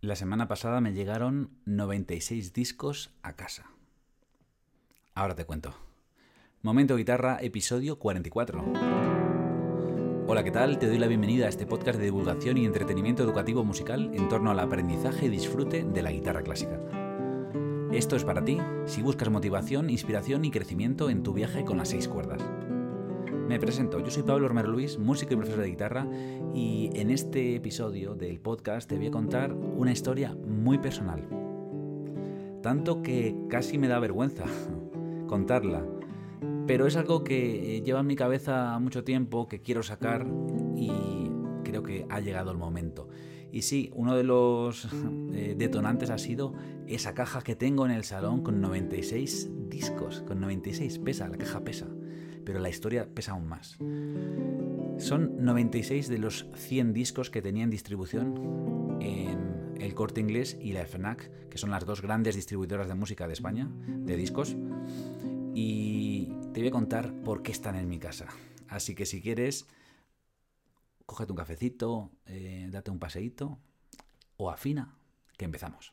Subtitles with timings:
[0.00, 3.72] La semana pasada me llegaron 96 discos a casa.
[5.12, 5.74] Ahora te cuento.
[6.62, 8.64] Momento Guitarra, episodio 44.
[10.28, 10.78] Hola, ¿qué tal?
[10.78, 14.52] Te doy la bienvenida a este podcast de divulgación y entretenimiento educativo musical en torno
[14.52, 16.78] al aprendizaje y disfrute de la guitarra clásica.
[17.90, 21.88] Esto es para ti si buscas motivación, inspiración y crecimiento en tu viaje con las
[21.88, 22.40] seis cuerdas.
[23.48, 26.06] Me presento, yo soy Pablo Romero Luis, músico y profesor de guitarra,
[26.54, 31.26] y en este episodio del podcast te voy a contar una historia muy personal.
[32.62, 34.44] Tanto que casi me da vergüenza
[35.28, 35.82] contarla,
[36.66, 40.26] pero es algo que lleva en mi cabeza mucho tiempo, que quiero sacar
[40.76, 40.92] y
[41.64, 43.08] creo que ha llegado el momento.
[43.50, 44.86] Y sí, uno de los
[45.32, 46.52] eh, detonantes ha sido
[46.86, 51.64] esa caja que tengo en el salón con 96 discos, con 96, pesa, la caja
[51.64, 51.86] pesa
[52.48, 53.76] pero la historia pesa aún más.
[54.96, 60.72] Son 96 de los 100 discos que tenía en distribución en el Corte Inglés y
[60.72, 64.56] la FNAC, que son las dos grandes distribuidoras de música de España, de discos.
[65.54, 68.28] Y te voy a contar por qué están en mi casa.
[68.66, 69.66] Así que si quieres,
[71.04, 73.58] cógete un cafecito, eh, date un paseíto
[74.38, 74.96] o afina,
[75.36, 75.92] que empezamos.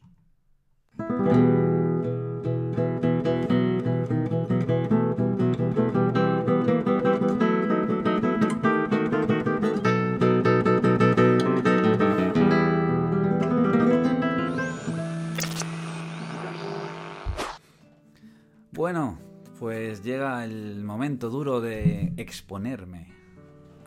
[18.86, 19.18] Bueno,
[19.58, 23.12] pues llega el momento duro de exponerme.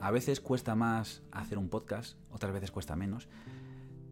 [0.01, 3.29] A veces cuesta más hacer un podcast, otras veces cuesta menos,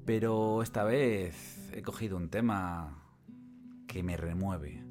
[0.04, 3.02] pero esta vez he cogido un tema
[3.88, 4.84] que me remueve.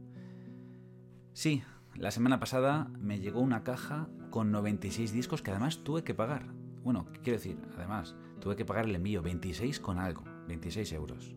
[1.32, 1.64] Sí,
[1.96, 6.52] la semana pasada me llegó una caja con 96 discos que además tuve que pagar.
[6.84, 11.36] Bueno, quiero decir, además, tuve que pagar el envío, 26 con algo, 26 euros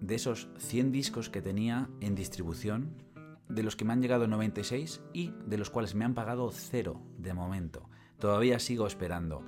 [0.00, 3.02] de esos 100 discos que tenía en distribución,
[3.48, 7.00] de los que me han llegado 96 y de los cuales me han pagado cero
[7.18, 7.88] de momento.
[8.18, 9.42] Todavía sigo esperando.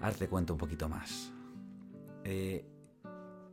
[0.00, 1.32] Ahora te cuento un poquito más.
[2.24, 2.66] Eh,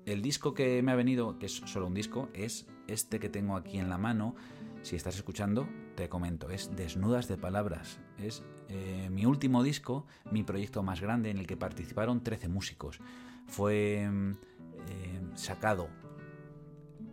[0.05, 3.55] el disco que me ha venido, que es solo un disco, es este que tengo
[3.55, 4.35] aquí en la mano.
[4.83, 7.99] Si estás escuchando, te comento, es Desnudas de Palabras.
[8.19, 12.99] Es eh, mi último disco, mi proyecto más grande en el que participaron 13 músicos.
[13.47, 14.33] Fue mm,
[15.35, 15.89] sacado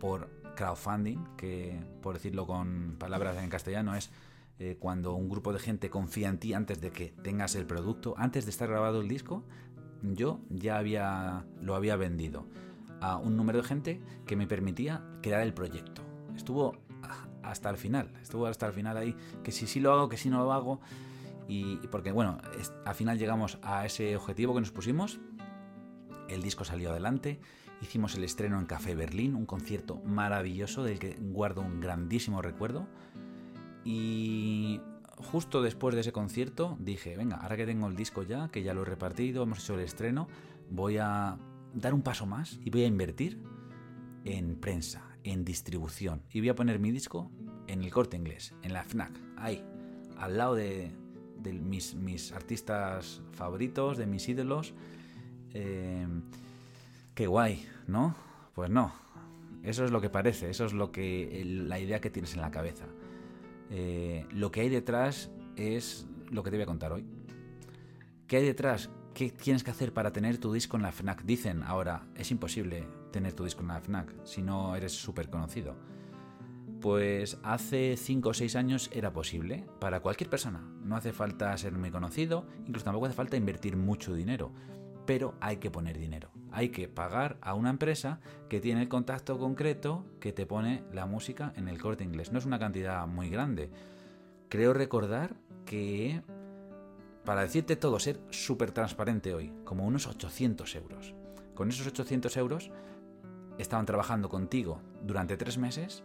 [0.00, 4.10] por crowdfunding, que por decirlo con palabras en castellano es
[4.58, 8.14] eh, cuando un grupo de gente confía en ti antes de que tengas el producto,
[8.16, 9.44] antes de estar grabado el disco,
[10.02, 12.46] yo ya había, lo había vendido
[13.00, 16.02] a un número de gente que me permitía crear el proyecto.
[16.36, 16.76] Estuvo
[17.42, 20.30] hasta el final, estuvo hasta el final ahí, que si sí lo hago, que si
[20.30, 20.80] no lo hago,
[21.48, 22.38] y porque bueno,
[22.84, 25.20] al final llegamos a ese objetivo que nos pusimos,
[26.28, 27.40] el disco salió adelante,
[27.82, 32.86] Hicimos el estreno en Café Berlín, un concierto maravilloso del que guardo un grandísimo recuerdo.
[33.84, 34.80] Y
[35.16, 38.72] justo después de ese concierto dije, venga, ahora que tengo el disco ya, que ya
[38.72, 40.28] lo he repartido, hemos hecho el estreno,
[40.70, 41.36] voy a
[41.74, 43.42] dar un paso más y voy a invertir
[44.24, 46.22] en prensa, en distribución.
[46.30, 47.32] Y voy a poner mi disco
[47.66, 49.64] en el corte inglés, en la FNAC, ahí,
[50.18, 50.92] al lado de,
[51.52, 54.72] mis, artistas favoritos, de mis ídolos.
[55.52, 56.06] Eh,
[57.14, 58.14] Qué guay, ¿no?
[58.54, 58.92] Pues no.
[59.62, 62.50] Eso es lo que parece, eso es lo que la idea que tienes en la
[62.50, 62.86] cabeza.
[63.70, 67.04] Eh, lo que hay detrás es lo que te voy a contar hoy.
[68.26, 68.90] ¿Qué hay detrás?
[69.14, 71.22] ¿Qué tienes que hacer para tener tu disco en la FNAC?
[71.24, 75.76] Dicen ahora, es imposible tener tu disco en la FNAC si no eres súper conocido.
[76.80, 80.64] Pues hace 5 o 6 años era posible para cualquier persona.
[80.82, 84.50] No hace falta ser muy conocido, incluso tampoco hace falta invertir mucho dinero
[85.06, 86.30] pero hay que poner dinero.
[86.52, 91.06] Hay que pagar a una empresa que tiene el contacto concreto que te pone la
[91.06, 92.30] música en el corte inglés.
[92.30, 93.70] No es una cantidad muy grande.
[94.50, 96.22] Creo recordar que,
[97.24, 101.14] para decirte todo, ser súper transparente hoy, como unos 800 euros.
[101.54, 102.70] Con esos 800 euros
[103.58, 106.04] estaban trabajando contigo durante tres meses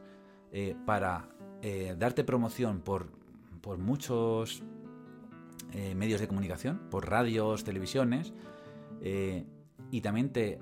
[0.53, 1.27] eh, para
[1.61, 3.07] eh, darte promoción por,
[3.59, 4.63] por muchos
[5.73, 8.33] eh, medios de comunicación, por radios, televisiones,
[9.91, 10.59] y también te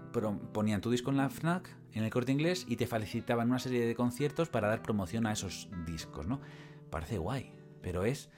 [0.54, 3.86] ponían tu disco en la FNAC, en el corte inglés, y te felicitaban una serie
[3.86, 6.42] de conciertos para dar promoción a esos discos, ¿no?
[6.90, 7.52] Parece guay,
[7.82, 8.30] pero es...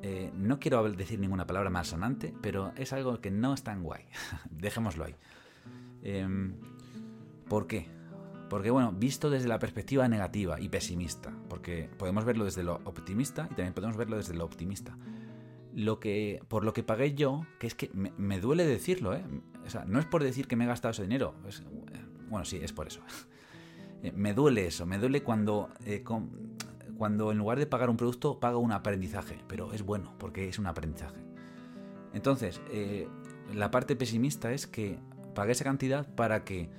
[0.00, 3.82] Eh, no quiero decir ninguna palabra más sonante, pero es algo que no es tan
[3.82, 4.04] guay.
[4.50, 5.16] Dejémoslo ahí.
[6.02, 6.54] Em,
[7.48, 7.88] ¿Por qué?
[8.48, 13.48] Porque, bueno, visto desde la perspectiva negativa y pesimista, porque podemos verlo desde lo optimista
[13.50, 14.96] y también podemos verlo desde lo optimista.
[15.78, 19.22] Lo que, por lo que pagué yo, que es que me, duele decirlo, ¿eh?
[19.64, 21.34] O sea, no es por decir que me he gastado ese dinero.
[22.28, 23.00] bueno, sí, es por eso.
[24.00, 26.04] Eh, me duele eso, me duele cuando, eh,
[26.96, 30.60] cuando en lugar de pagar un producto pago un aprendizaje, pero es bueno porque es
[30.60, 31.16] un aprendizaje.
[32.14, 33.08] Entonces, eh,
[33.52, 35.00] la parte pesimista es que
[35.34, 36.70] pagué esa cantidad para que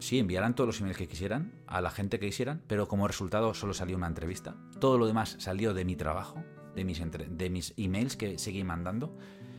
[0.00, 3.54] sí enviaran todos los emails que quisieran a la gente que quisieran, pero como resultado
[3.54, 4.56] solo salió una entrevista.
[4.80, 6.42] Todo lo demás salió de mi trabajo,
[6.74, 9.16] de mis, de mis emails que seguí mandando.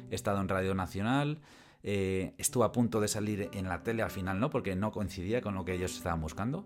[0.10, 1.40] He estado en Radio Nacional,
[1.84, 4.50] eh, estuvo a punto de salir en la tele al final, ¿no?
[4.50, 6.66] Porque no coincidía con lo que ellos estaban buscando.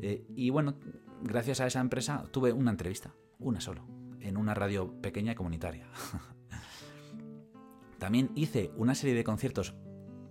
[0.00, 0.74] Eh, y bueno,
[1.22, 3.84] gracias a esa empresa tuve una entrevista, una solo,
[4.20, 5.88] en una radio pequeña y comunitaria.
[7.98, 9.74] También hice una serie de conciertos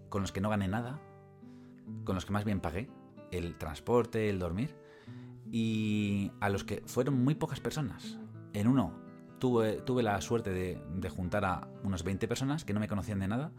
[0.10, 1.02] con los que no gané nada,
[2.06, 2.90] con los que más bien pagué,
[3.32, 4.76] el transporte, el dormir,
[5.52, 8.20] y a los que fueron muy pocas personas.
[8.54, 9.03] En uno
[9.44, 13.28] tuve, tuve la suerte de, juntar a unos 20 personas que no me conocían de
[13.28, 13.52] nada,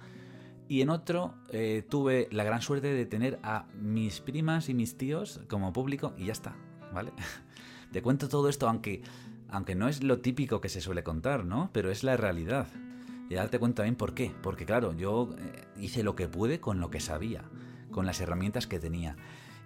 [0.66, 4.96] y en otro eh, tuve la gran suerte de tener a mis primas y mis
[4.96, 6.56] tíos como público y ya está,
[6.94, 7.12] ¿vale?
[7.92, 9.02] Te cuento todo esto aunque,
[9.50, 11.68] aunque no es lo típico que se suele contar, ¿no?
[11.74, 12.66] Pero es la realidad.
[13.28, 14.34] Y ahora te cuento también por qué.
[14.42, 17.44] Porque claro, yo eh, hice lo que pude con lo que sabía,
[17.90, 19.16] con las herramientas que tenía.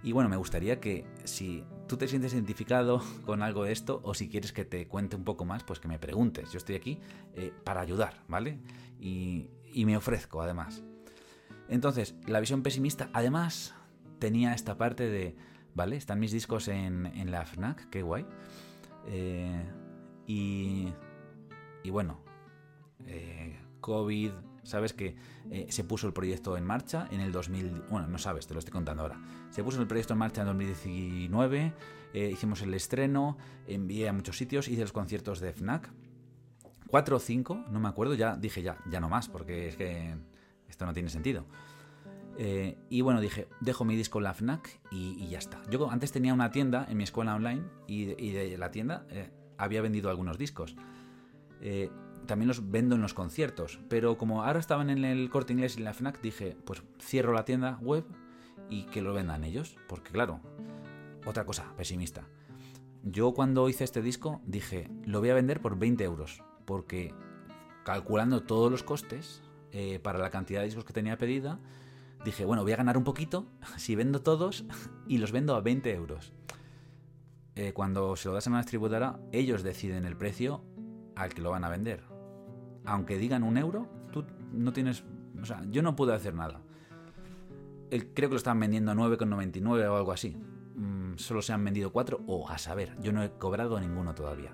[0.03, 4.13] Y bueno, me gustaría que si tú te sientes identificado con algo de esto o
[4.13, 6.51] si quieres que te cuente un poco más, pues que me preguntes.
[6.51, 6.99] Yo estoy aquí
[7.33, 8.59] eh, para ayudar, ¿vale?
[9.01, 9.49] Y,
[9.85, 10.83] me ofrezco además.
[11.67, 13.73] Entonces, la visión pesimista además
[14.19, 15.35] tenía esta parte de,
[15.73, 15.95] ¿vale?
[15.95, 18.25] Están mis discos en, la FNAC, qué guay.
[19.07, 19.65] Eh,
[20.27, 20.93] y,
[21.83, 22.19] y, bueno,
[23.07, 24.31] eh, COVID,
[24.63, 25.15] sabes que
[25.51, 28.59] eh, se puso el proyecto en marcha en el 2000, bueno, no sabes, te lo
[28.59, 29.21] estoy contando ahora.
[29.49, 31.73] Se puso el proyecto en marcha en 2019,
[32.13, 35.91] hicimos el estreno, envié a muchos sitios, hice los conciertos de FNAC.
[36.87, 40.15] Cuatro o cinco, no me acuerdo, ya dije ya, ya no más, porque es que
[40.67, 41.45] esto no tiene sentido.
[42.41, 45.61] Eh, y bueno, dije, dejo mi disco en la FNAC y, ya está.
[45.69, 49.81] Yo antes tenía una tienda en mi escuela online y de, la tienda eh, había
[49.81, 50.77] vendido algunos discos.
[51.59, 51.89] Eh,
[52.29, 55.79] también los vendo en los conciertos, pero como ahora estaban en el corte inglés y
[55.79, 58.05] en la FNAC, dije, pues cierro la tienda web
[58.69, 59.77] y que lo vendan ellos.
[59.87, 60.39] Porque claro,
[61.25, 62.27] otra cosa, pesimista.
[63.01, 67.15] Yo cuando hice este disco dije, lo voy a vender por 20 euros, porque
[67.83, 69.41] calculando todos los costes,
[69.71, 71.59] eh, para la cantidad de discos que tenía pedida,
[72.23, 73.47] dije, bueno, voy a ganar un poquito
[73.77, 74.65] si vendo todos
[75.07, 76.31] y los vendo a 20 euros.
[77.55, 80.63] Eh, cuando se lo das a una distribuidora, ellos deciden el precio
[81.15, 82.18] al que lo van a vender.
[82.85, 85.03] Aunque digan un euro, tú no tienes...
[85.41, 86.61] O sea, yo no pude hacer nada.
[87.89, 90.35] creo que lo estaban vendiendo a 9,99 o algo así.
[90.75, 94.51] Mm, solo se han vendido 4 o a saber, yo no he cobrado ninguno todavía.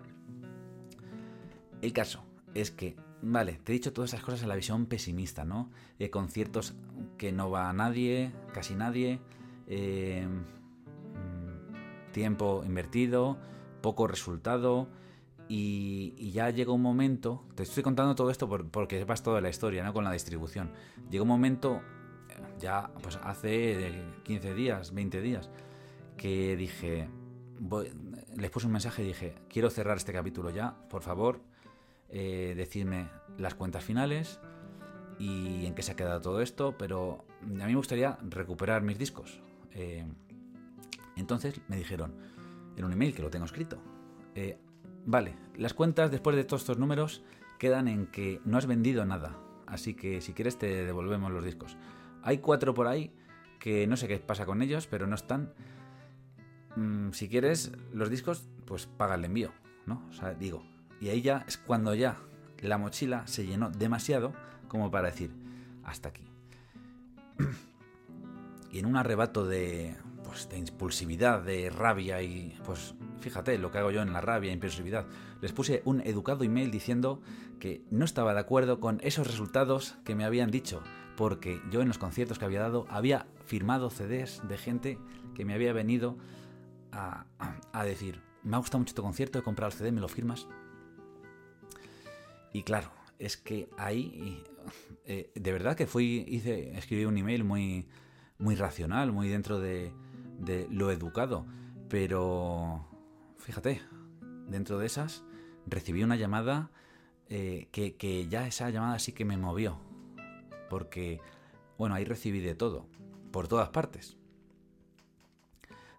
[1.81, 2.23] El caso
[2.53, 2.95] es que
[3.27, 5.71] Vale, te he dicho todas esas cosas en la visión pesimista, ¿no?
[5.97, 6.75] Eh, conciertos
[7.17, 9.19] que no va a nadie, casi nadie,
[9.65, 13.39] eh, mm, tiempo invertido,
[13.81, 14.87] poco resultado
[15.47, 19.83] y, ya llega un momento, te estoy contando todo esto porque sepas toda la historia,
[19.83, 19.93] ¿no?
[19.93, 20.71] Con la distribución.
[21.09, 21.81] Llega un momento,
[22.59, 25.49] ya pues hace 15 días, 20 días,
[26.17, 27.09] que dije,
[28.35, 31.41] les puse un mensaje y dije, quiero cerrar este capítulo ya, por favor
[32.09, 34.39] eh, decirme las cuentas finales
[35.17, 38.97] y en qué se ha quedado todo esto, pero a mí me gustaría recuperar mis
[38.97, 39.41] discos.
[39.71, 40.05] Eh,
[41.15, 42.13] entonces me dijeron
[42.77, 43.79] en un email que lo tengo escrito,
[44.35, 44.57] eh,
[45.05, 47.23] vale, las cuentas después de todos estos números
[47.59, 51.77] quedan en que no has vendido nada, así que si quieres te devolvemos los discos.
[52.23, 53.13] Hay cuatro por ahí
[53.59, 55.53] que no sé qué pasa con ellos, pero no están.
[56.75, 59.51] Mm, si quieres los discos, pues paga el envío,
[59.85, 60.03] ¿no?
[60.09, 60.63] O sea, digo,
[60.99, 62.17] y ahí ya es cuando ya
[62.61, 64.33] la mochila se llenó demasiado
[64.67, 65.31] como para decir,
[65.83, 66.27] hasta aquí.
[68.71, 73.77] y en un arrebato de, pues, de impulsividad, de rabia y pues fíjate lo que
[73.77, 75.05] hago yo en la rabia e impulsividad,
[75.41, 77.21] les puse un educado email diciendo
[77.59, 80.81] que no estaba de acuerdo con esos resultados que me habían dicho,
[81.15, 84.99] porque yo en los conciertos que había dado había firmado CDs de gente
[85.33, 86.17] que me había venido
[86.91, 87.25] a,
[87.83, 90.47] decir, me ha gustado mucho tu concierto, he comprado el CD, ¿me lo firmas?
[92.53, 94.41] Y claro, es que ahí,
[95.05, 97.85] eh, de verdad que fui, hice, escribí un email muy,
[98.37, 99.91] muy racional, muy dentro de,
[100.69, 101.45] lo educado,
[101.89, 102.85] pero
[103.45, 103.79] fíjate,
[104.47, 105.23] dentro de esas
[105.67, 106.71] recibí una llamada
[107.29, 109.77] eh, que, que, ya esa llamada sí que me movió,
[110.67, 111.21] porque,
[111.77, 112.87] bueno, ahí recibí de todo,
[113.31, 114.17] por todas partes.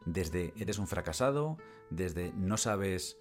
[0.04, 1.56] Desde eres un fracasado,
[1.88, 3.16] desde no sabes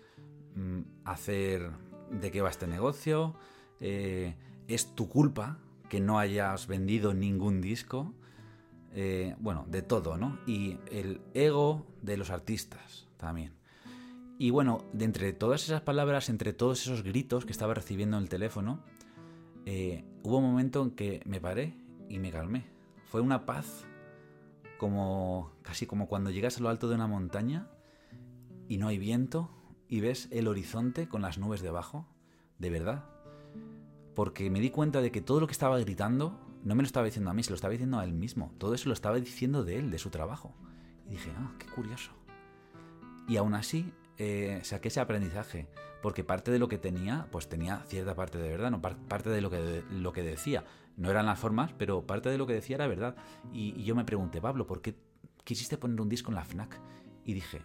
[0.55, 1.69] mm, hacer
[2.09, 3.35] de qué va este negocio,
[3.79, 4.35] eh,
[4.67, 8.15] es tu culpa que no hayas vendido ningún disco,
[8.95, 10.39] eh, bueno, de todo, ¿no?
[10.47, 13.53] Y el ego de los artistas también.
[14.37, 18.23] Y bueno, de entre todas esas palabras, entre todos esos gritos que estaba recibiendo en
[18.23, 18.83] el teléfono,
[19.65, 21.77] eh, hubo un momento en que me paré
[22.09, 22.65] y me calmé.
[23.05, 23.85] Fue una paz
[24.77, 27.69] como casi como cuando llegas a lo alto de una montaña
[28.67, 29.49] y no hay viento
[29.87, 32.05] y ves el horizonte con las nubes debajo,
[32.59, 33.05] de verdad.
[34.15, 37.05] Porque me di cuenta de que todo lo que estaba gritando no me lo estaba
[37.05, 38.51] diciendo a mí, se lo estaba diciendo a él mismo.
[38.57, 40.53] Todo eso lo estaba diciendo de él, de su trabajo.
[41.07, 42.11] Y dije, ah, qué curioso.
[43.27, 45.67] Y aún así eh, saqué ese aprendizaje,
[46.01, 49.41] porque parte de lo que tenía, pues tenía cierta parte de verdad, no parte de
[49.41, 50.63] lo que, lo que decía.
[50.97, 53.15] No eran las formas, pero parte de lo que decía era verdad.
[53.51, 54.95] Y, yo me pregunté, Pablo, ¿por qué
[55.43, 56.79] quisiste poner un disco en la FNAC?
[57.25, 57.61] Y dije,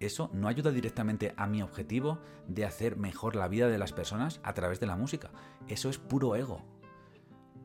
[0.00, 4.40] eso no ayuda directamente a mi objetivo de hacer mejor la vida de las personas
[4.42, 5.30] a través de la música.
[5.68, 6.64] Eso es puro ego.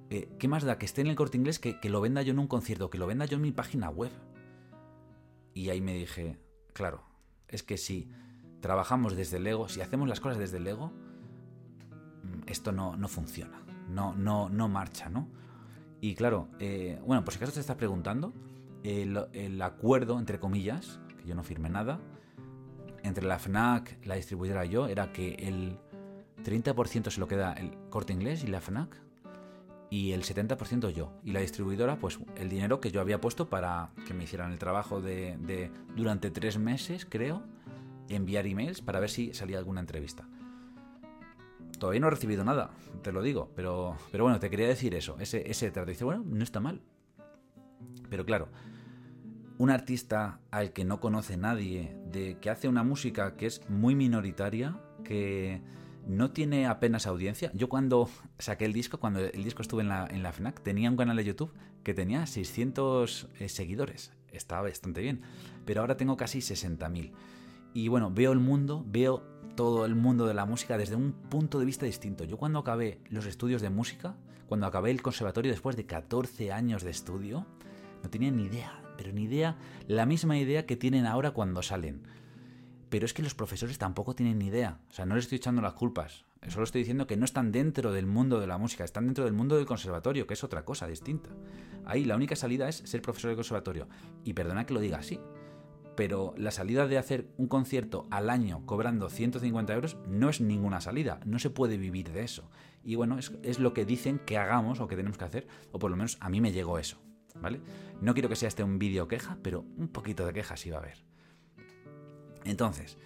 [0.10, 2.32] Eh, ¿Qué más da que esté en el corte inglés que, que lo venda yo
[2.32, 4.12] en un concierto, que lo venda yo en mi página web?
[5.54, 6.38] Y ahí me dije,
[6.74, 7.07] claro,
[7.48, 8.10] es que si
[8.60, 10.92] trabajamos desde el ego, si hacemos las cosas desde el ego,
[12.24, 15.28] mm, esto no, no funciona, no, no, no marcha, ¿no?
[16.02, 18.34] Y claro, eh, bueno, por si acaso te estás preguntando,
[18.84, 22.00] el, acuerdo, entre comillas, que yo no firmé nada,
[23.04, 25.78] entre la FNAC, la distribuidora y yo, era que el
[26.44, 29.02] 30% se lo queda el corte inglés y la FNAC,
[29.90, 31.14] y el 70% yo.
[31.24, 34.60] Y la distribuidora, pues el dinero que yo había puesto para que me hicieran el
[34.60, 37.44] trabajo de, durante tres meses, creo,
[38.10, 40.28] enviar emails para ver si salía alguna entrevista.
[41.80, 42.72] Todavía no he recibido nada,
[43.04, 45.92] te lo digo, pero, pero bueno, te quería decir eso, ese, ese trato.
[45.92, 46.82] Dice, bueno, no está mal.
[48.10, 48.50] Pero claro,
[49.58, 53.96] un artista al que no conoce nadie, de que hace una música que es muy
[53.96, 55.62] minoritaria, que
[56.08, 57.52] no tiene apenas audiencia.
[57.54, 58.10] Yo cuando
[58.40, 61.18] saqué el disco, cuando el disco estuve en la, en la FNAC, tenía un canal
[61.18, 64.12] de YouTube que tenía 600 eh, seguidores.
[64.32, 65.22] Estaba bastante bien.
[65.66, 67.12] Pero ahora tengo casi 60.000.
[67.74, 69.24] Y bueno, veo el mundo, veo
[69.56, 72.24] todo el mundo de la música desde un punto de vista distinto.
[72.24, 74.16] Yo cuando acabé los estudios de música,
[74.48, 77.46] cuando acabé el conservatorio después de 14 años de estudio,
[78.04, 82.04] no tenía ni idea, pero ni idea, la misma idea que tienen ahora cuando salen
[82.90, 84.80] pero es que los profesores tampoco tienen ni idea.
[84.90, 86.26] O sea, no les estoy echando las culpas.
[86.48, 89.34] Solo estoy diciendo que no están dentro del mundo de la música, están dentro del
[89.34, 91.30] mundo del conservatorio, que es otra cosa distinta.
[91.86, 93.88] Ahí la única salida es ser profesor de conservatorio.
[94.24, 95.20] Y perdona que lo diga así,
[95.96, 100.80] pero la salida de hacer un concierto al año cobrando 150 euros no es ninguna
[100.80, 102.50] salida, no se puede vivir de eso.
[102.84, 105.80] Y bueno, es, es lo que dicen que hagamos o que tenemos que hacer, o
[105.80, 107.02] por lo menos a mí me llegó eso,
[107.42, 107.62] ¿vale?
[108.00, 110.78] No quiero que sea este un vídeo queja, pero un poquito de queja sí va
[110.78, 111.07] a haber.
[112.48, 112.98] Entonces,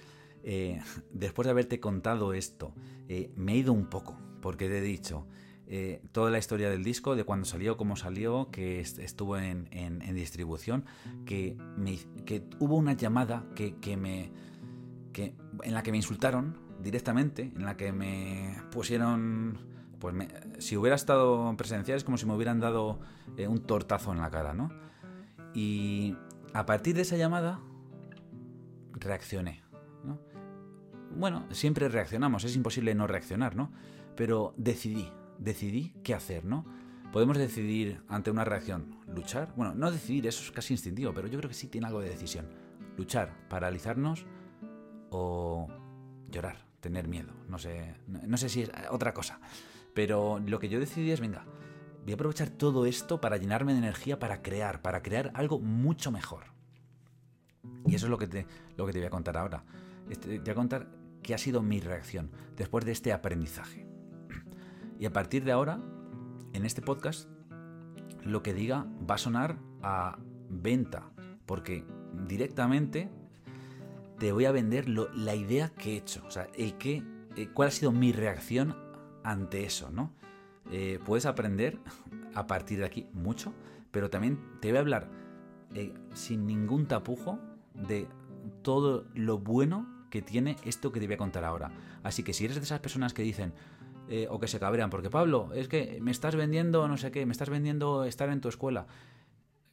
[0.44, 0.82] eh,
[1.12, 2.74] después de haberte contado esto,
[3.08, 5.28] eh, me he ido un poco, porque te he dicho
[5.68, 9.70] eh, toda la historia del disco, de cuándo salió, cómo salió, que estuvo en,
[10.14, 10.86] distribución,
[11.26, 11.58] que,
[12.60, 14.32] hubo una llamada que, me,
[15.16, 19.70] en la que me insultaron directamente, en la que me pusieron...
[20.00, 20.16] Pues
[20.58, 23.00] si hubiera estado presencial es como si me hubieran dado
[23.48, 24.72] un tortazo en la cara, ¿no?
[25.54, 26.18] Y
[26.54, 27.60] a partir de esa llamada
[28.94, 29.64] reaccioné.
[31.16, 33.72] Bueno, siempre reaccionamos, es imposible no reaccionar, ¿no?
[34.16, 36.66] Pero decidí, decidí qué hacer, ¿no?
[37.12, 39.54] Podemos decidir ante una reacción, luchar.
[39.58, 42.10] Bueno, no decidir, eso es casi instintivo, pero yo creo que sí tiene algo de
[42.10, 42.48] decisión.
[42.98, 44.26] Luchar, paralizarnos
[45.10, 45.68] o
[46.30, 47.34] llorar, tener miedo.
[47.50, 49.42] No sé, no sé si es otra cosa.
[49.94, 51.46] Pero lo que yo decidí es, venga,
[52.04, 56.12] voy a aprovechar todo esto para llenarme de energía para crear, para crear algo mucho
[56.12, 56.46] mejor.
[57.86, 58.46] Y eso es lo que te,
[58.78, 59.64] lo que te voy a contar ahora.
[60.10, 60.88] Este, te voy a contar
[61.22, 63.86] qué ha sido mi reacción después de este aprendizaje.
[65.00, 65.82] Y a partir de ahora,
[66.54, 67.28] en este podcast,
[68.24, 70.18] lo que diga va a sonar a
[70.50, 71.12] venta,
[71.46, 71.86] porque
[72.28, 73.10] directamente
[74.20, 77.04] te voy a vender la idea que he hecho, o sea, el que,
[77.36, 78.76] eh, cuál ha sido mi reacción
[79.24, 80.14] ante eso, ¿no?
[80.72, 81.80] Eh, puedes aprender
[82.36, 83.54] a partir de aquí mucho,
[83.90, 85.10] pero también te voy a hablar
[85.74, 87.40] eh, sin ningún tapujo
[87.74, 88.08] de
[88.62, 91.72] todo lo bueno que tiene esto que te voy a contar ahora.
[92.04, 93.54] Así que si eres de esas personas que dicen
[94.10, 97.26] eh, o que se cabrean, porque Pablo, es que me estás vendiendo no sé qué,
[97.26, 98.88] me estás vendiendo estar en tu escuela.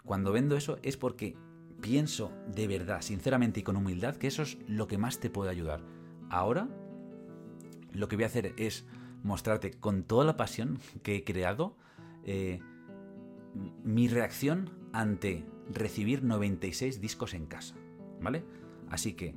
[0.04, 1.36] Cuando vendo eso es porque
[1.80, 5.50] pienso de verdad, sinceramente y con humildad que eso es lo que más te puede
[5.50, 5.82] ayudar.
[6.30, 6.68] Ahora,
[7.92, 8.86] lo que voy a hacer es
[9.22, 11.76] mostrarte con toda la pasión que he creado
[12.24, 12.60] eh,
[13.82, 17.74] mi reacción ante recibir 96 discos en casa.
[18.20, 18.44] ¿Vale?
[18.90, 19.34] Así que,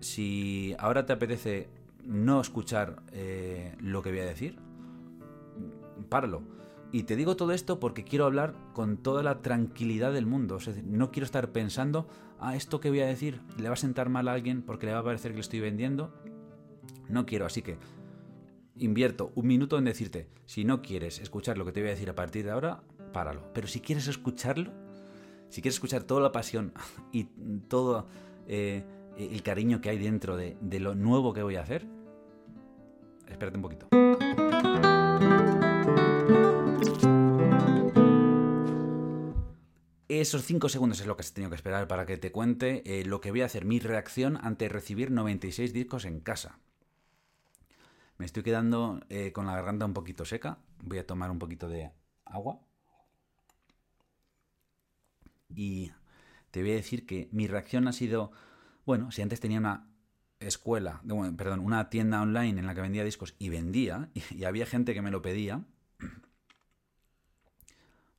[0.00, 1.68] si ahora te apetece
[2.04, 4.58] no escuchar eh, lo que voy a decir,
[6.08, 6.42] páralo.
[6.92, 10.58] Y te digo todo esto porque quiero hablar con toda la tranquilidad del mundo.
[10.84, 14.28] no quiero estar pensando, ah, esto que voy a decir le va a sentar mal
[14.28, 16.14] a alguien porque le va a parecer que le estoy vendiendo.
[17.08, 17.78] No quiero, así que
[18.76, 22.10] invierto un minuto en decirte, si no quieres escuchar lo que te voy a decir
[22.10, 23.52] a partir de ahora, páralo.
[23.52, 24.72] Pero si quieres escucharlo,
[25.48, 26.72] si quieres escuchar toda la pasión
[27.12, 27.24] y
[27.68, 28.08] todo
[28.46, 28.84] eh,
[29.16, 31.86] el cariño que hay dentro de, lo nuevo que voy a hacer,
[33.28, 33.88] espérate un poquito.
[40.08, 43.04] Esos 5 segundos es lo que has tenido que esperar para que te cuente eh,
[43.04, 46.58] lo que voy a hacer, mi reacción ante recibir 96 discos en casa.
[48.18, 50.58] Me estoy quedando eh, con la garganta un poquito seca.
[50.82, 51.90] Voy a tomar un poquito de
[52.24, 52.60] agua.
[55.48, 55.92] Y
[56.50, 58.32] te voy a decir que mi reacción ha sido,
[58.84, 59.88] bueno, si antes tenía una
[60.40, 61.00] escuela,
[61.36, 65.02] perdón, una tienda online en la que vendía discos y vendía, y había gente que
[65.02, 65.64] me lo pedía,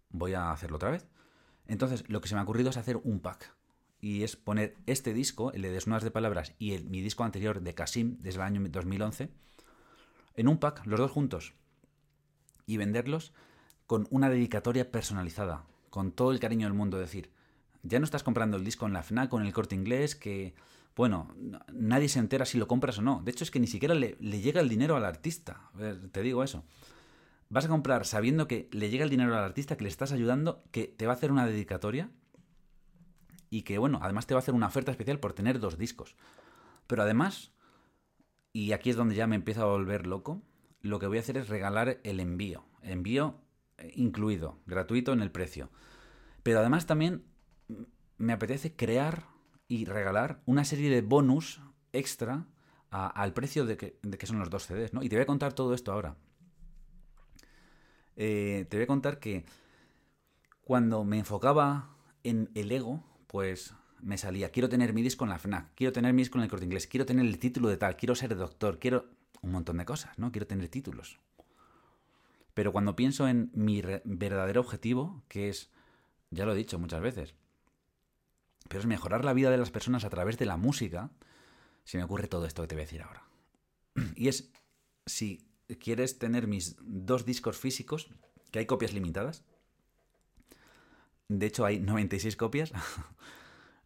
[0.10, 1.08] voy a hacerlo otra vez.
[1.68, 3.54] Entonces, lo que se me ha ocurrido es hacer un pack.
[4.00, 7.62] Y es poner este disco, el de Desnudas de Palabras, y el, mi disco anterior
[7.62, 9.32] de Kasim, desde el año 2011,
[10.36, 11.54] en un pack, los dos juntos.
[12.66, 13.34] Y venderlos
[13.88, 16.98] con una dedicatoria personalizada, con todo el cariño del mundo.
[16.98, 17.32] Decir,
[17.84, 20.54] ya no estás comprando el disco en la FNAC con el corte inglés, que,
[20.96, 21.34] bueno,
[21.72, 23.22] nadie se entera si lo compras o no.
[23.24, 25.70] De hecho, es que ni siquiera le, le llega el dinero al artista.
[26.12, 26.64] Te digo eso
[27.50, 30.64] vas a comprar sabiendo que le llega el dinero al artista, que le estás ayudando,
[30.72, 32.10] que te va a hacer una dedicatoria
[33.50, 36.16] y que, bueno, además te va a hacer una oferta especial por tener dos discos.
[36.88, 37.52] Pero además,
[38.52, 40.42] y aquí es donde ya me empiezo a volver loco,
[40.82, 42.66] lo que voy a hacer es regalar el envío.
[42.82, 43.40] Envío
[43.94, 45.70] incluido, gratuito en el precio.
[46.44, 47.24] Pero además también
[48.18, 49.28] me apetece crear
[49.68, 51.62] y regalar una serie de bonus
[51.94, 52.48] extra
[52.90, 55.04] al precio de que, son los dos CDs, ¿no?
[55.04, 56.16] Y te voy a contar todo esto ahora.
[58.16, 59.46] Eh, te voy a contar que
[60.62, 65.40] cuando me enfocaba en el ego, pues me salía, quiero tener mi disco en la
[65.40, 67.96] FNAC, quiero tener mi disco en el corte inglés, quiero tener el título de tal,
[67.98, 69.06] quiero ser doctor, quiero
[69.42, 70.32] un montón de cosas, ¿no?
[70.32, 71.20] Quiero tener títulos.
[72.58, 75.70] Pero cuando pienso en mi verdadero objetivo, que es,
[76.32, 77.36] ya lo he dicho muchas veces,
[78.68, 81.12] pero es mejorar la vida de las personas a través de la música,
[81.84, 83.28] se me ocurre todo esto que te voy a decir ahora.
[84.16, 84.52] Y es,
[85.06, 85.48] si
[85.80, 88.10] quieres tener mis dos discos físicos,
[88.50, 89.44] que hay copias limitadas.
[91.28, 92.74] De hecho, hay 96 copias.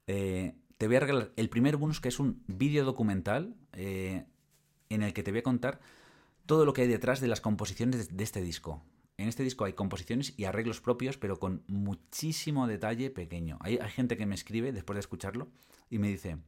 [0.08, 4.26] Eh, te voy a regalar el primer bonus, que es un vídeo documental eh,
[4.90, 5.80] en el que te voy a contar
[6.52, 8.84] todo lo que hay detrás de las composiciones de este disco.
[9.16, 13.58] En este disco hay composiciones y arreglos propios, pero con muchísimo detalle pequeño.
[13.62, 15.48] Hay, gente que me escribe después de escucharlo
[15.90, 16.40] y me dice,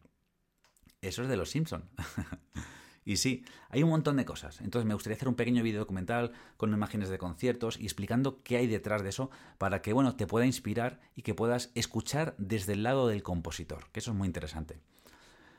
[1.01, 1.89] eso es de los Simpson.
[3.05, 4.61] Y sí, hay un montón de cosas.
[4.61, 8.55] Entonces me gustaría hacer un pequeño video documental con imágenes de conciertos y explicando qué
[8.55, 12.73] hay detrás de eso para que, bueno, te pueda inspirar y que puedas escuchar desde
[12.73, 14.79] el lado del compositor, que eso es muy interesante.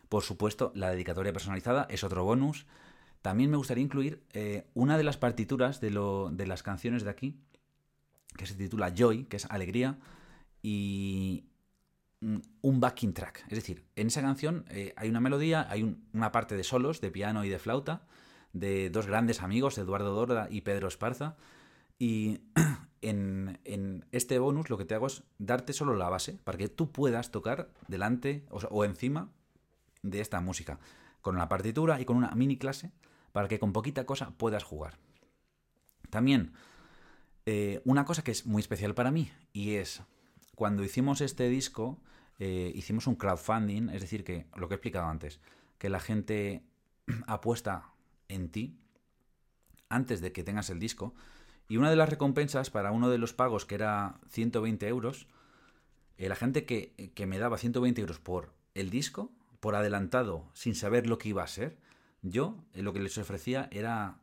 [0.09, 2.67] Por supuesto, la dedicatoria personalizada es otro bonus.
[3.25, 7.41] También me gustaría incluir eh, una de las partituras de, las canciones de aquí,
[8.37, 9.99] que se titula Joy, que es alegría,
[10.63, 11.45] y,
[12.25, 13.45] Mm, un backing track.
[13.49, 17.11] Es decir, en esa canción eh, hay una melodía, hay una parte de solos, de
[17.11, 18.07] piano y de flauta,
[18.55, 21.37] de dos grandes amigos, Eduardo Dorda y Pedro Esparza.
[21.99, 22.41] Y
[23.03, 26.93] en, este bonus lo que te hago es darte solo la base, para que tú
[26.93, 29.29] puedas tocar delante o, encima
[30.03, 30.79] de esta música,
[31.21, 32.91] con la partitura y con una mini clase,
[33.35, 34.97] para que con poquita cosa puedas jugar.
[36.09, 36.53] También,
[37.47, 40.03] eh, una cosa que es muy especial para mí, y es
[40.55, 41.99] cuando hicimos este disco,
[42.39, 45.41] eh, hicimos un crowdfunding, es decir, que lo que he explicado antes,
[45.79, 46.63] que la gente
[47.27, 47.93] apuesta
[48.29, 48.79] en ti
[49.89, 51.13] antes de que tengas el disco.
[51.67, 55.27] Y una de las recompensas para uno de los pagos, que era 120 euros,
[56.19, 60.77] eh, la gente que, que, me daba 120 euros por el disco, por adelantado, sin
[60.77, 61.83] saber lo que iba a ser,
[62.25, 64.19] yo eh, lo que les ofrecía era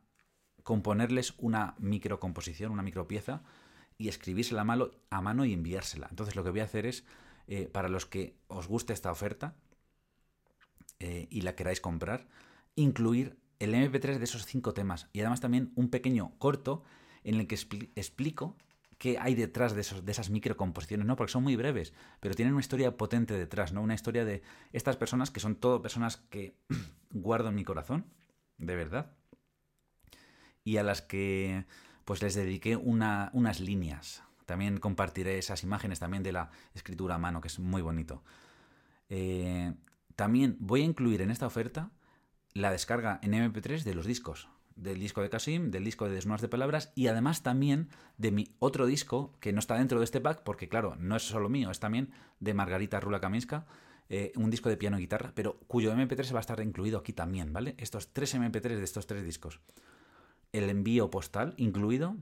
[0.64, 3.42] componerles una microcomposición, una micropieza,
[3.96, 6.08] y escribírsela a mano, y enviársela.
[6.10, 7.04] Entonces lo que voy a hacer es
[7.46, 9.54] eh, para los que os guste esta oferta
[10.98, 12.28] eh, y la queráis comprar,
[12.74, 16.82] incluir el MP3 de esos cinco temas y además también un pequeño corto
[17.22, 18.56] en el que explico
[18.98, 21.14] qué hay detrás de, esos, de esas microcomposiciones, ¿no?
[21.14, 23.82] Porque son muy breves, pero tienen una historia potente detrás, ¿no?
[23.82, 26.56] Una historia de estas personas que son todo personas que
[27.12, 28.06] guardo en mi corazón,
[28.58, 29.12] de verdad,
[30.64, 31.66] y a las que
[32.04, 37.40] pues les dediqué unas líneas, también compartiré esas imágenes también de la escritura a mano,
[37.40, 38.22] que es muy bonito.
[39.08, 39.72] Eh,
[40.16, 41.90] también voy a incluir en esta oferta
[42.54, 44.48] la descarga en MP3 de los discos.
[44.74, 48.54] Del disco de Kasim, del disco de Desnudas de Palabras y además también de mi
[48.58, 51.70] otro disco que no está dentro de este pack porque claro, no es solo mío,
[51.70, 53.66] es también de Margarita Rula Kaminska,
[54.14, 57.14] eh, un disco de piano y guitarra, pero cuyo MP3 va a estar incluido aquí
[57.14, 57.74] también, ¿vale?
[57.78, 59.60] Estos tres MP3 de estos tres discos.
[60.52, 62.18] El envío postal incluido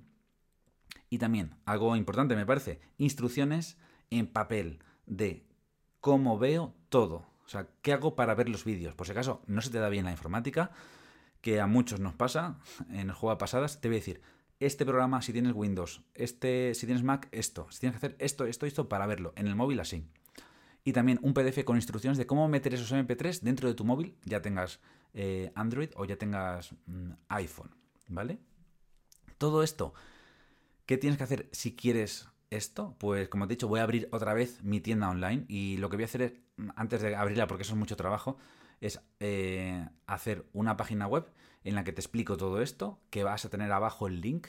[1.08, 3.76] y también, algo importante me parece, instrucciones
[4.10, 5.44] en papel de
[6.00, 7.26] cómo veo todo.
[7.44, 8.94] O sea, ¿qué hago para ver los vídeos?
[8.94, 10.70] Por si acaso no se te da bien la informática,
[11.40, 14.22] que a muchos nos pasa en el pasadas, te voy a decir,
[14.60, 18.44] este programa si tienes Windows, este si tienes Mac, esto, si tienes que hacer esto,
[18.46, 20.06] esto, esto para verlo, en el móvil así.
[20.84, 24.16] Y también un PDF con instrucciones de cómo meter esos MP3 dentro de tu móvil,
[24.24, 24.80] ya tengas
[25.12, 27.74] eh, Android o ya tengas mm, iPhone,
[28.08, 28.38] ¿vale?
[29.38, 29.94] Todo esto,
[30.86, 32.96] ¿qué tienes que hacer si quieres esto?
[32.98, 35.90] Pues como te he dicho, voy a abrir otra vez mi tienda online y lo
[35.90, 36.32] que voy a hacer es,
[36.76, 38.38] antes de abrirla, porque eso es mucho trabajo,
[38.80, 41.26] es eh, hacer una página web
[41.64, 44.48] en la que te explico todo esto, que vas a tener abajo el link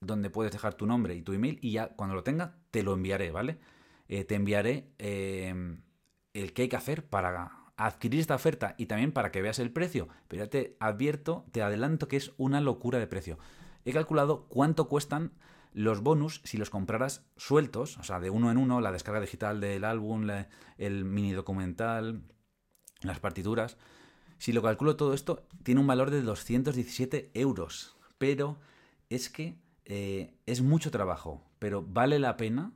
[0.00, 2.94] donde puedes dejar tu nombre y tu email y ya cuando lo tenga te lo
[2.94, 3.58] enviaré, ¿vale?
[4.08, 5.78] Eh, te enviaré eh,
[6.32, 9.70] el que hay que hacer para adquirir esta oferta y también para que veas el
[9.70, 10.08] precio.
[10.26, 13.38] Pero ya te advierto, te adelanto que es una locura de precio.
[13.84, 15.32] He calculado cuánto cuestan
[15.72, 19.60] los bonus si los compraras sueltos, o sea, de uno en uno, la descarga digital
[19.60, 20.28] del álbum,
[20.78, 22.22] el mini documental,
[23.02, 23.76] las partituras.
[24.38, 27.96] Si lo calculo todo esto, tiene un valor de 217 euros.
[28.18, 28.58] Pero
[29.08, 32.72] es que eh, es mucho trabajo, pero vale la pena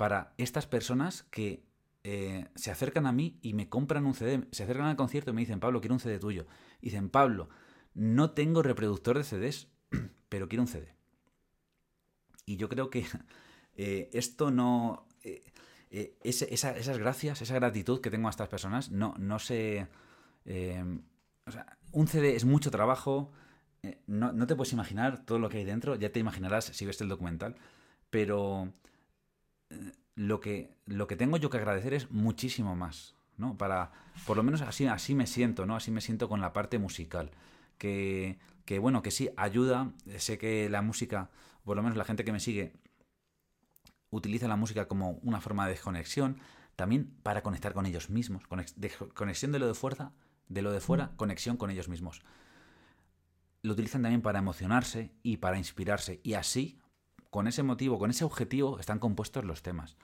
[0.00, 1.62] para estas personas que
[2.04, 5.34] eh, se acercan a mí y me compran un CD, se acercan al concierto y
[5.34, 6.46] me dicen, Pablo, quiero un CD tuyo.
[6.80, 7.50] Y dicen, Pablo,
[7.92, 9.68] no tengo reproductor de CDs,
[10.30, 10.94] pero quiero un CD.
[12.46, 13.04] Y yo creo que
[13.76, 15.06] eh, esto no...
[15.22, 19.86] Eh, esas gracias, esa gratitud que tengo a estas personas, no, no sé...
[20.46, 23.32] o sea, un CD es mucho trabajo,
[24.06, 27.02] no, no te puedes imaginar todo lo que hay dentro, ya te imaginarás si ves
[27.02, 27.56] el documental,
[28.08, 28.72] pero
[30.14, 33.56] lo que, lo que tengo yo que agradecer es muchísimo más, ¿no?
[33.56, 33.92] Para,
[34.26, 35.76] por lo menos así, así me siento, ¿no?
[35.76, 37.30] Así me siento con la parte musical.
[37.78, 39.92] Que, que, bueno, que sí, ayuda.
[40.18, 41.30] Sé que la música,
[41.64, 42.74] por lo menos la gente que me sigue,
[44.10, 46.38] utiliza la música como una forma de desconexión,
[46.76, 48.42] también para conectar con ellos mismos.
[49.14, 50.12] conexión de lo de fuerza,
[50.48, 51.16] de lo de fuera, mm.
[51.16, 52.22] conexión con ellos mismos.
[53.62, 56.20] Lo utilizan también para emocionarse y para inspirarse.
[56.22, 56.79] Y así
[57.30, 59.96] con ese motivo, con ese objetivo, están compuestos los temas.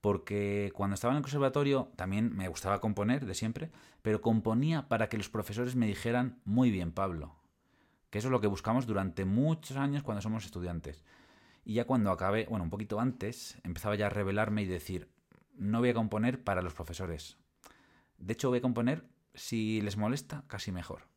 [0.00, 3.70] Porque cuando estaba en el conservatorio también me gustaba componer de siempre,
[4.02, 7.36] pero componía para que los profesores me dijeran muy bien, Pablo.
[8.10, 11.04] Que eso es lo que buscamos durante muchos años cuando somos estudiantes.
[11.64, 15.08] Y ya cuando acabé, bueno, un poquito antes, empezaba ya a revelarme y decir,
[15.56, 17.38] no voy a componer para los profesores.
[18.18, 21.08] De hecho, voy a componer, si les molesta, casi mejor.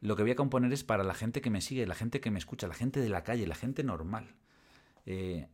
[0.00, 2.30] Lo que voy a componer es para la gente que me sigue, la gente que
[2.30, 4.36] me escucha, la gente de la calle, la gente normal.
[5.10, 5.48] Eh,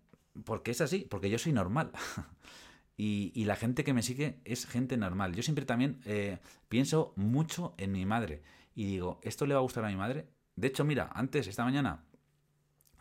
[0.45, 1.93] porque es así, porque yo soy normal.
[2.97, 5.33] y, la gente que me sigue es gente normal.
[5.35, 6.39] Yo siempre también eh,
[6.69, 8.43] pienso mucho en mi madre.
[8.75, 10.27] Y digo, ¿esto le va a gustar a mi madre?
[10.57, 12.05] De hecho, mira, antes, esta mañana,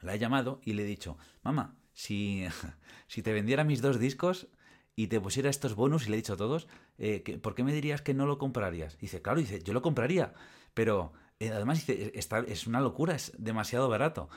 [0.02, 2.46] la he llamado y le he dicho, mamá, si,
[3.08, 4.48] si te vendiera mis dos discos
[4.96, 6.68] y te pusiera estos bonus y le he dicho a todos,
[7.00, 9.00] eh, ¿por qué me dirías que no lo comprarías?
[9.00, 10.36] dice, claro, dice, yo lo compraría,
[10.76, 14.30] pero además dice, es una locura, es demasiado barato.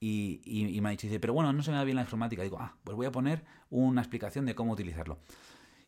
[0.00, 2.42] Y, me ha dicho, dice, pero bueno, no se me da bien la informática.
[2.42, 5.18] Digo, ah, pues voy a poner una explicación de cómo utilizarlo.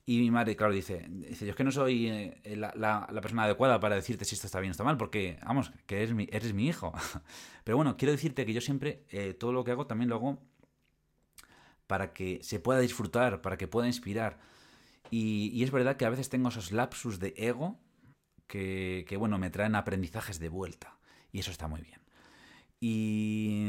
[0.09, 3.81] Y mi madre, claro, dice, dice yo es que no soy eh, la, persona adecuada
[3.81, 6.55] para decirte si esto está bien o está mal, porque, vamos, que eres mi, eres
[6.55, 6.93] mi hijo.
[7.65, 10.39] Pero bueno, quiero decirte que yo siempre, eh, todo lo que hago también lo hago
[11.89, 14.39] para que se pueda disfrutar, para que pueda inspirar.
[15.11, 17.79] Y, y es verdad que a veces tengo esos lapsus de ego
[18.47, 20.99] que, que, bueno, me traen aprendizajes de vuelta.
[21.33, 22.06] Y eso está muy bien.
[22.89, 23.65] Y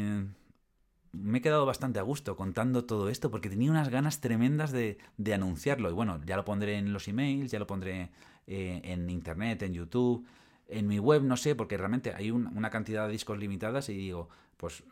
[1.11, 4.99] me he quedado bastante a gusto contando todo esto porque tenía unas ganas tremendas de,
[5.33, 5.89] anunciarlo.
[5.89, 8.11] Y bueno, ya lo pondré en los emails, ya lo pondré
[8.45, 10.27] eh, en internet, en YouTube,
[10.67, 14.29] en mi web, no sé, porque realmente hay una cantidad de discos limitadas y digo,
[14.55, 14.83] pues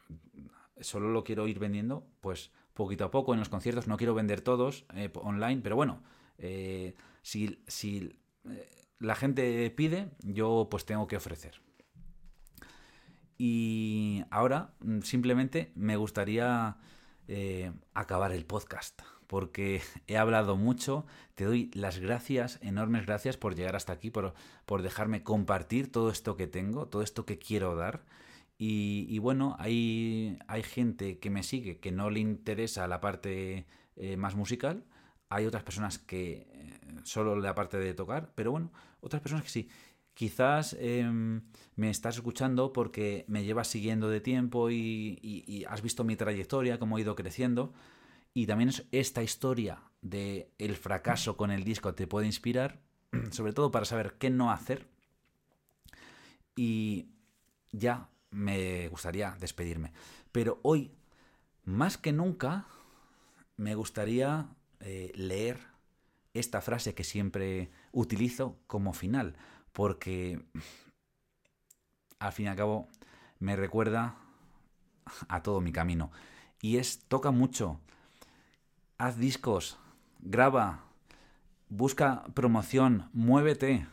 [0.82, 3.88] solo lo quiero ir vendiendo, pues poquito a poco en los conciertos.
[3.88, 6.02] No quiero vender todos eh, online, pero bueno,
[6.40, 8.18] eh, si, si
[8.98, 11.62] la gente pide, yo pues tengo que ofrecer.
[13.38, 16.78] Y ahora mm, simplemente me gustaría
[17.28, 23.56] eh, acabar el podcast, porque he hablado mucho, te doy las gracias, enormes gracias por
[23.56, 24.34] llegar hasta aquí, por,
[24.66, 28.06] por dejarme compartir todo esto que tengo, todo esto que quiero dar.
[28.58, 33.66] Y, bueno, hay, hay gente que me sigue que no le interesa la parte
[33.98, 34.86] eh, más musical,
[35.28, 38.72] hay otras personas que eh, solo la parte de tocar, pero bueno,
[39.02, 39.70] otras personas que sí
[40.16, 41.42] Quizás em,
[41.76, 46.98] me estás escuchando porque me llevas siguiendo de tiempo y, has visto mi trayectoria, cómo
[46.98, 47.74] he ido creciendo.
[48.34, 52.80] Y también esta historia de el fracaso con el disco te puede inspirar,
[53.32, 54.88] sobre todo para saber qué no hacer.
[56.56, 57.10] Y
[57.74, 59.92] ya me gustaría despedirme.
[60.32, 60.94] Pero hoy,
[61.66, 62.68] más que nunca,
[63.58, 64.48] me gustaría
[64.80, 65.60] eh, leer
[66.34, 69.36] esta frase que siempre utilizo como final
[69.76, 70.42] porque
[72.18, 72.88] al fin y al cabo
[73.40, 74.16] me recuerda
[75.28, 76.12] a todo mi camino.
[76.62, 77.82] Y es, toca mucho,
[78.98, 79.78] haz discos,
[80.22, 80.86] graba,
[81.68, 83.86] busca promoción, muévete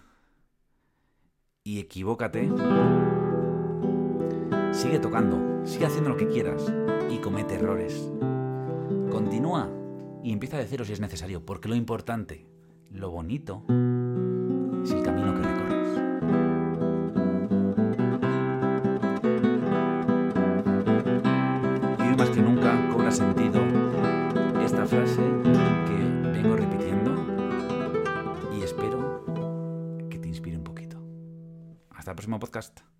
[1.64, 2.48] y equivócate.
[4.72, 6.72] Sigue tocando, sigue haciendo lo que quieras
[7.10, 8.08] y comete errores.
[9.10, 9.68] Continúa
[10.22, 12.46] y empieza de cero si es necesario, porque lo importante,
[12.88, 13.64] lo bonito,
[14.84, 15.51] es el camino que
[32.42, 32.91] podcast.